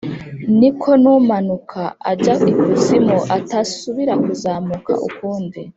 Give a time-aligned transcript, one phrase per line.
[0.59, 5.61] ni ko n’umanuka ajya ikuzimu atasubira kuzamuka ukundi